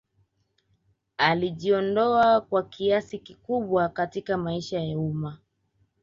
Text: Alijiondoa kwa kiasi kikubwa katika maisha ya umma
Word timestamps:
Alijiondoa 1.17 2.41
kwa 2.41 2.63
kiasi 2.63 3.19
kikubwa 3.19 3.89
katika 3.89 4.37
maisha 4.37 4.79
ya 4.83 4.99
umma 4.99 5.37